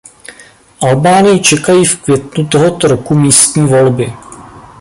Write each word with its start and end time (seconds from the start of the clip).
Albánii 0.81 1.39
čekají 1.41 1.85
v 1.85 2.01
květnu 2.01 2.45
tohoto 2.47 2.87
roku 2.87 3.15
místní 3.15 3.67
volby. 3.67 4.13